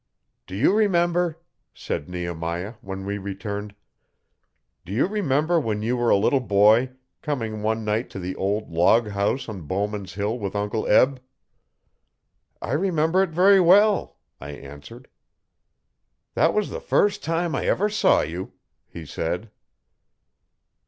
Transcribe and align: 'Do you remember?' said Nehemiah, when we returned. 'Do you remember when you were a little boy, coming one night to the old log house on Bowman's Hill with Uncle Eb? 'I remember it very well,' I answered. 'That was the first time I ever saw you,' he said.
'Do 0.47 0.55
you 0.55 0.73
remember?' 0.73 1.37
said 1.75 2.09
Nehemiah, 2.09 2.73
when 2.81 3.05
we 3.05 3.19
returned. 3.19 3.75
'Do 4.83 4.93
you 4.93 5.05
remember 5.05 5.59
when 5.59 5.83
you 5.83 5.95
were 5.95 6.09
a 6.09 6.17
little 6.17 6.39
boy, 6.39 6.93
coming 7.21 7.61
one 7.61 7.85
night 7.85 8.09
to 8.09 8.17
the 8.17 8.35
old 8.35 8.71
log 8.71 9.09
house 9.09 9.47
on 9.47 9.67
Bowman's 9.67 10.15
Hill 10.15 10.39
with 10.39 10.55
Uncle 10.55 10.87
Eb? 10.87 11.21
'I 12.63 12.71
remember 12.73 13.21
it 13.21 13.29
very 13.29 13.59
well,' 13.59 14.17
I 14.39 14.53
answered. 14.53 15.07
'That 16.33 16.55
was 16.55 16.71
the 16.71 16.81
first 16.81 17.23
time 17.23 17.53
I 17.53 17.67
ever 17.67 17.87
saw 17.87 18.21
you,' 18.21 18.53
he 18.87 19.05
said. 19.05 19.51